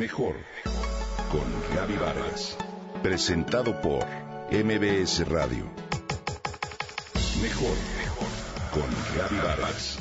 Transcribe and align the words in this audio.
Mejor 0.00 0.34
con 1.30 1.76
Gaby 1.76 1.96
Vargas. 1.98 2.56
Presentado 3.02 3.78
por 3.82 4.02
MBS 4.50 5.28
Radio. 5.28 5.66
Mejor 7.42 7.76
con 8.72 8.88
Gaby 9.18 9.36
Vargas. 9.46 9.98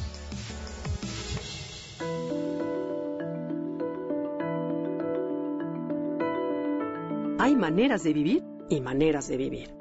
Hay 7.40 7.58
maneras 7.58 8.02
de 8.04 8.14
vivir 8.14 8.44
y 8.70 8.80
maneras 8.80 9.28
de 9.28 9.36
vivir. 9.36 9.76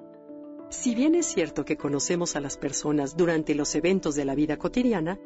Si 0.68 0.96
bien 0.96 1.14
es 1.14 1.26
cierto 1.26 1.64
que 1.64 1.76
conocemos 1.76 2.34
a 2.34 2.40
las 2.40 2.56
personas 2.56 3.16
durante 3.16 3.54
los 3.54 3.72
eventos 3.76 4.16
de 4.16 4.24
la 4.24 4.34
vida 4.34 4.56
cotidiana, 4.56 5.16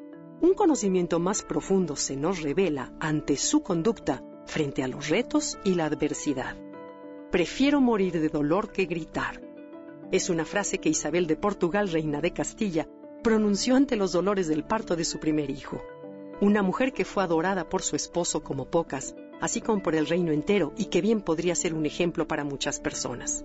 un 0.42 0.52
conocimiento 0.52 1.18
más 1.18 1.42
profundo 1.44 1.96
se 1.96 2.14
nos 2.14 2.42
revela 2.42 2.92
ante 3.00 3.38
su 3.38 3.62
conducta 3.62 4.22
frente 4.46 4.82
a 4.82 4.88
los 4.88 5.08
retos 5.08 5.58
y 5.64 5.74
la 5.74 5.86
adversidad. 5.86 6.56
Prefiero 7.30 7.80
morir 7.80 8.20
de 8.20 8.28
dolor 8.28 8.72
que 8.72 8.84
gritar. 8.84 9.40
Es 10.10 10.28
una 10.28 10.44
frase 10.44 10.78
que 10.78 10.90
Isabel 10.90 11.26
de 11.26 11.36
Portugal, 11.36 11.90
reina 11.90 12.20
de 12.20 12.32
Castilla, 12.32 12.86
pronunció 13.22 13.76
ante 13.76 13.96
los 13.96 14.12
dolores 14.12 14.48
del 14.48 14.64
parto 14.64 14.96
de 14.96 15.04
su 15.04 15.18
primer 15.18 15.48
hijo. 15.48 15.80
Una 16.40 16.62
mujer 16.62 16.92
que 16.92 17.04
fue 17.04 17.22
adorada 17.22 17.68
por 17.68 17.82
su 17.82 17.96
esposo 17.96 18.42
como 18.42 18.66
pocas, 18.66 19.14
así 19.40 19.60
como 19.60 19.82
por 19.82 19.94
el 19.94 20.06
reino 20.06 20.32
entero 20.32 20.72
y 20.76 20.86
que 20.86 21.00
bien 21.00 21.20
podría 21.20 21.54
ser 21.54 21.72
un 21.72 21.86
ejemplo 21.86 22.26
para 22.26 22.44
muchas 22.44 22.80
personas. 22.80 23.44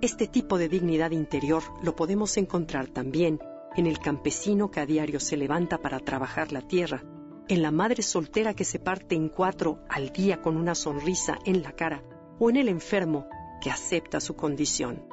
Este 0.00 0.26
tipo 0.26 0.58
de 0.58 0.68
dignidad 0.68 1.10
interior 1.10 1.62
lo 1.82 1.94
podemos 1.94 2.36
encontrar 2.38 2.88
también 2.88 3.38
en 3.76 3.86
el 3.86 3.98
campesino 3.98 4.70
que 4.70 4.80
a 4.80 4.86
diario 4.86 5.20
se 5.20 5.36
levanta 5.36 5.78
para 5.78 6.00
trabajar 6.00 6.52
la 6.52 6.62
tierra, 6.62 7.04
en 7.50 7.62
la 7.62 7.72
madre 7.72 8.04
soltera 8.04 8.54
que 8.54 8.64
se 8.64 8.78
parte 8.78 9.16
en 9.16 9.28
cuatro 9.28 9.80
al 9.88 10.10
día 10.10 10.40
con 10.40 10.56
una 10.56 10.76
sonrisa 10.76 11.36
en 11.44 11.64
la 11.64 11.72
cara, 11.72 12.00
o 12.38 12.48
en 12.48 12.56
el 12.56 12.68
enfermo 12.68 13.26
que 13.60 13.72
acepta 13.72 14.20
su 14.20 14.36
condición. 14.36 15.04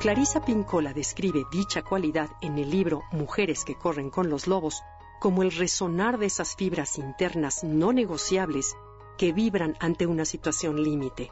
Clarisa 0.00 0.42
Pincola 0.42 0.94
describe 0.94 1.44
dicha 1.52 1.82
cualidad 1.82 2.30
en 2.40 2.56
el 2.56 2.70
libro 2.70 3.02
Mujeres 3.12 3.66
que 3.66 3.74
corren 3.74 4.08
con 4.08 4.30
los 4.30 4.46
lobos 4.46 4.82
como 5.20 5.42
el 5.42 5.52
resonar 5.52 6.16
de 6.16 6.24
esas 6.24 6.56
fibras 6.56 6.96
internas 6.96 7.62
no 7.62 7.92
negociables 7.92 8.74
que 9.18 9.34
vibran 9.34 9.76
ante 9.80 10.06
una 10.06 10.24
situación 10.24 10.82
límite. 10.82 11.30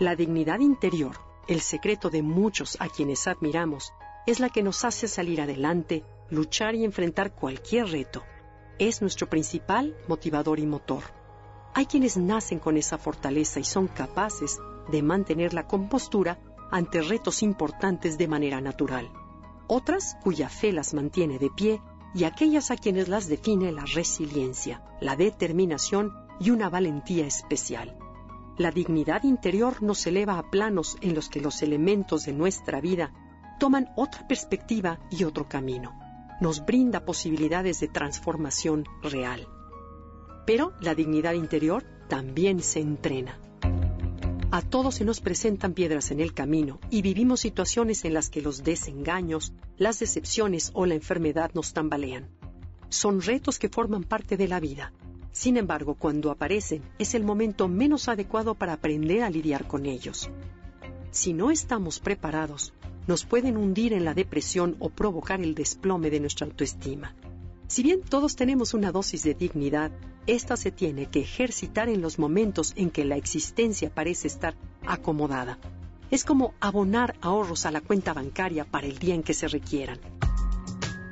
La 0.00 0.16
dignidad 0.16 0.58
interior, 0.58 1.16
el 1.46 1.60
secreto 1.60 2.10
de 2.10 2.22
muchos 2.22 2.76
a 2.80 2.88
quienes 2.88 3.28
admiramos, 3.28 3.92
es 4.26 4.40
la 4.40 4.48
que 4.48 4.64
nos 4.64 4.84
hace 4.84 5.06
salir 5.06 5.40
adelante, 5.40 6.02
luchar 6.30 6.74
y 6.74 6.84
enfrentar 6.84 7.32
cualquier 7.32 7.86
reto. 7.86 8.24
Es 8.78 9.00
nuestro 9.00 9.26
principal 9.26 9.96
motivador 10.06 10.60
y 10.60 10.66
motor. 10.66 11.02
Hay 11.72 11.86
quienes 11.86 12.18
nacen 12.18 12.58
con 12.58 12.76
esa 12.76 12.98
fortaleza 12.98 13.58
y 13.58 13.64
son 13.64 13.88
capaces 13.88 14.58
de 14.92 15.02
mantener 15.02 15.54
la 15.54 15.66
compostura 15.66 16.38
ante 16.70 17.00
retos 17.00 17.42
importantes 17.42 18.18
de 18.18 18.28
manera 18.28 18.60
natural. 18.60 19.10
Otras 19.66 20.18
cuya 20.22 20.50
fe 20.50 20.72
las 20.72 20.92
mantiene 20.92 21.38
de 21.38 21.48
pie 21.48 21.80
y 22.14 22.24
aquellas 22.24 22.70
a 22.70 22.76
quienes 22.76 23.08
las 23.08 23.28
define 23.28 23.72
la 23.72 23.86
resiliencia, 23.86 24.84
la 25.00 25.16
determinación 25.16 26.12
y 26.38 26.50
una 26.50 26.68
valentía 26.68 27.26
especial. 27.26 27.96
La 28.58 28.72
dignidad 28.72 29.24
interior 29.24 29.82
nos 29.82 30.06
eleva 30.06 30.38
a 30.38 30.50
planos 30.50 30.98
en 31.00 31.14
los 31.14 31.30
que 31.30 31.40
los 31.40 31.62
elementos 31.62 32.26
de 32.26 32.34
nuestra 32.34 32.82
vida 32.82 33.10
toman 33.58 33.88
otra 33.96 34.28
perspectiva 34.28 34.98
y 35.10 35.24
otro 35.24 35.48
camino. 35.48 36.05
Nos 36.40 36.64
brinda 36.66 37.04
posibilidades 37.04 37.80
de 37.80 37.88
transformación 37.88 38.84
real. 39.02 39.48
Pero 40.46 40.74
la 40.80 40.94
dignidad 40.94 41.32
interior 41.32 41.84
también 42.08 42.60
se 42.60 42.80
entrena. 42.80 43.38
A 44.50 44.62
todos 44.62 44.96
se 44.96 45.04
nos 45.04 45.20
presentan 45.20 45.72
piedras 45.72 46.10
en 46.10 46.20
el 46.20 46.34
camino 46.34 46.78
y 46.90 47.02
vivimos 47.02 47.40
situaciones 47.40 48.04
en 48.04 48.14
las 48.14 48.30
que 48.30 48.42
los 48.42 48.62
desengaños, 48.62 49.54
las 49.76 49.98
decepciones 49.98 50.70
o 50.74 50.86
la 50.86 50.94
enfermedad 50.94 51.50
nos 51.54 51.72
tambalean. 51.72 52.28
Son 52.88 53.20
retos 53.22 53.58
que 53.58 53.68
forman 53.68 54.04
parte 54.04 54.36
de 54.36 54.46
la 54.46 54.60
vida. 54.60 54.92
Sin 55.32 55.56
embargo, 55.56 55.94
cuando 55.94 56.30
aparecen, 56.30 56.82
es 56.98 57.14
el 57.14 57.24
momento 57.24 57.66
menos 57.66 58.08
adecuado 58.08 58.54
para 58.54 58.74
aprender 58.74 59.22
a 59.22 59.30
lidiar 59.30 59.66
con 59.66 59.84
ellos. 59.84 60.30
Si 61.10 61.32
no 61.32 61.50
estamos 61.50 61.98
preparados, 61.98 62.72
nos 63.06 63.24
pueden 63.24 63.56
hundir 63.56 63.92
en 63.92 64.04
la 64.04 64.14
depresión 64.14 64.76
o 64.78 64.90
provocar 64.90 65.40
el 65.40 65.54
desplome 65.54 66.10
de 66.10 66.20
nuestra 66.20 66.46
autoestima. 66.46 67.14
Si 67.68 67.82
bien 67.82 68.02
todos 68.02 68.36
tenemos 68.36 68.74
una 68.74 68.92
dosis 68.92 69.22
de 69.24 69.34
dignidad, 69.34 69.90
esta 70.26 70.56
se 70.56 70.70
tiene 70.70 71.06
que 71.06 71.20
ejercitar 71.20 71.88
en 71.88 72.00
los 72.00 72.18
momentos 72.18 72.72
en 72.76 72.90
que 72.90 73.04
la 73.04 73.16
existencia 73.16 73.92
parece 73.92 74.28
estar 74.28 74.56
acomodada. 74.86 75.58
Es 76.10 76.24
como 76.24 76.54
abonar 76.60 77.16
ahorros 77.20 77.66
a 77.66 77.72
la 77.72 77.80
cuenta 77.80 78.12
bancaria 78.12 78.64
para 78.64 78.86
el 78.86 78.98
día 78.98 79.14
en 79.14 79.22
que 79.22 79.34
se 79.34 79.48
requieran. 79.48 79.98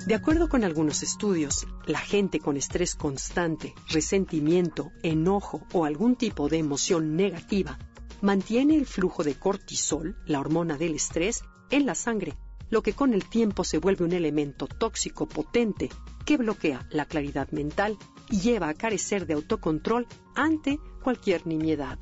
De 0.07 0.15
acuerdo 0.15 0.49
con 0.49 0.65
algunos 0.65 1.03
estudios, 1.03 1.67
la 1.87 1.99
gente 1.99 2.39
con 2.39 2.57
estrés 2.57 2.95
constante, 2.95 3.75
resentimiento, 3.89 4.93
enojo 5.03 5.67
o 5.73 5.87
algún 5.87 6.15
tipo 6.15 6.49
de 6.49 6.59
emoción 6.59 7.17
negativa 7.17 7.79
mantiene 8.21 8.77
el 8.77 8.87
flujo 8.87 9.25
de 9.25 9.35
cortisol, 9.35 10.17
la 10.27 10.41
hormona 10.41 10.77
del 10.77 10.95
estrés, 10.95 11.43
en 11.71 11.87
la 11.87 11.95
sangre, 11.95 12.35
lo 12.71 12.83
que 12.83 12.93
con 12.93 13.15
el 13.15 13.25
tiempo 13.29 13.65
se 13.65 13.79
vuelve 13.79 14.05
un 14.05 14.13
elemento 14.13 14.67
tóxico 14.67 15.27
potente 15.27 15.91
que 16.25 16.37
bloquea 16.37 16.87
la 16.91 17.05
claridad 17.05 17.51
mental 17.51 17.99
y 18.31 18.41
lleva 18.41 18.69
a 18.69 18.75
carecer 18.75 19.27
de 19.27 19.35
autocontrol 19.35 20.07
ante 20.35 20.79
cualquier 21.03 21.47
nimiedad. 21.47 21.99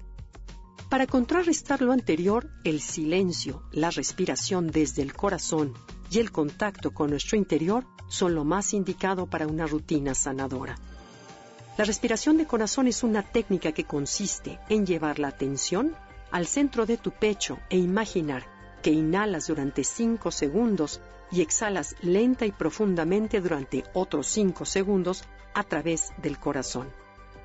Para 0.89 1.07
contrarrestar 1.07 1.81
lo 1.81 1.93
anterior, 1.93 2.51
el 2.65 2.81
silencio, 2.81 3.63
la 3.73 3.91
respiración 3.91 4.67
desde 4.69 5.03
el 5.03 5.15
corazón 5.15 5.73
y 6.11 6.19
el 6.19 6.31
contacto 6.31 6.93
con 6.93 7.11
nuestro 7.11 7.39
interior 7.39 7.87
son 8.09 8.35
lo 8.35 8.45
más 8.45 8.75
indicado 8.75 9.27
para 9.27 9.47
una 9.47 9.67
rutina 9.67 10.15
sanadora. 10.15 10.77
La 11.79 11.85
respiración 11.85 12.37
de 12.37 12.47
corazón 12.47 12.87
es 12.89 13.03
una 13.03 13.23
técnica 13.23 13.73
que 13.73 13.85
consiste 13.85 14.59
en 14.69 14.85
llevar 14.85 15.19
la 15.19 15.29
atención 15.29 15.95
al 16.31 16.47
centro 16.47 16.85
de 16.85 16.99
tu 16.99 17.11
pecho 17.11 17.59
e 17.71 17.79
imaginar 17.79 18.52
que 18.83 18.91
inhalas 18.91 19.47
durante 19.47 19.85
5 19.85 20.31
segundos 20.31 21.01
y 21.31 21.41
exhalas 21.41 21.97
lenta 22.03 22.45
y 22.45 22.53
profundamente 22.53 23.41
durante 23.41 23.85
otros 23.95 24.27
5 24.27 24.65
segundos 24.65 25.25
a 25.55 25.63
través 25.63 26.13
del 26.19 26.39
corazón. 26.39 26.93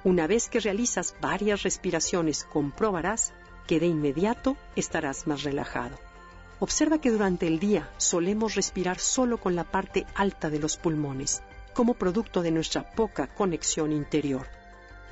Una 0.04 0.28
vez 0.28 0.50
que 0.50 0.60
realizas 0.60 1.16
varias 1.22 1.64
respiraciones, 1.64 2.44
comprobarás 2.44 3.34
que 3.68 3.80
de 3.80 3.86
inmediato 3.86 4.58
estarás 4.76 5.28
más 5.28 5.44
relajado. 5.44 5.98
Observa 6.60 7.00
que 7.00 7.12
durante 7.12 7.46
el 7.48 7.60
día 7.60 7.90
solemos 7.98 8.56
respirar 8.56 9.00
solo 9.00 9.38
con 9.38 9.56
la 9.56 9.64
parte 9.64 10.06
alta 10.16 10.50
de 10.50 10.60
los 10.60 10.78
pulmones, 10.78 11.44
como 11.74 11.94
producto 11.94 12.42
de 12.42 12.52
nuestra 12.52 12.90
poca 12.92 13.28
conexión 13.28 13.92
interior. 13.92 14.48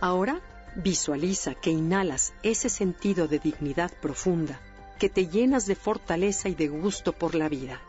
Ahora 0.02 0.42
visualiza 0.76 1.54
que 1.54 1.70
inhalas 1.70 2.34
ese 2.42 2.70
sentido 2.70 3.28
de 3.28 3.40
dignidad 3.40 3.92
profunda 4.02 4.60
que 5.00 5.10
te 5.10 5.28
llenas 5.28 5.66
de 5.66 5.76
fortaleza 5.76 6.50
y 6.50 6.56
de 6.56 6.68
gusto 6.68 7.14
por 7.14 7.36
la 7.36 7.50
vida. 7.50 7.82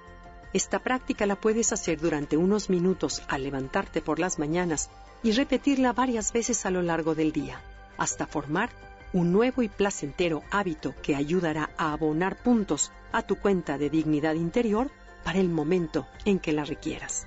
Esta 0.53 0.78
práctica 0.78 1.27
la 1.27 1.37
puedes 1.37 1.72
hacer 1.72 2.00
durante 2.00 2.37
unos 2.37 2.71
minutos 2.71 3.22
al 3.28 3.43
levantarte 3.43 4.00
por 4.00 4.19
las 4.19 4.39
mañanas 4.39 4.91
y 5.22 5.33
repetirla 5.33 5.93
varias 5.93 6.33
veces 6.33 6.65
a 6.66 6.71
lo 6.71 6.83
largo 6.83 7.15
del 7.15 7.33
día, 7.33 7.61
hasta 7.99 8.27
formar 8.27 8.71
un 9.12 9.33
nuevo 9.33 9.62
y 9.62 9.69
placentero 9.69 10.43
hábito 10.50 10.95
que 11.03 11.15
ayudará 11.15 11.71
a 11.77 11.93
abonar 11.93 12.43
puntos 12.43 12.93
a 13.12 13.22
tu 13.22 13.37
cuenta 13.37 13.78
de 13.78 13.91
dignidad 13.91 14.34
interior 14.34 14.91
para 15.25 15.39
el 15.39 15.49
momento 15.49 16.06
en 16.25 16.39
que 16.39 16.53
la 16.53 16.65
requieras. 16.65 17.27